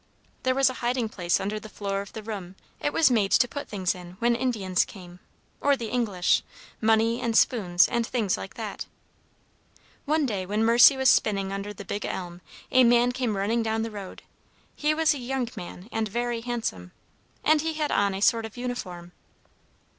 [0.41, 2.55] "There was a hiding place under the floor of the room.
[2.79, 5.19] It was made to put things in when Indians came,
[5.59, 6.41] or the English,
[6.81, 8.87] money and spoons, and things like that.
[10.05, 12.41] "One day when Mercy was spinning under the big elm,
[12.71, 14.23] a man came running down the road.
[14.75, 16.93] He was a young man, and very handsome,
[17.43, 19.11] and he had on a sort of uniform.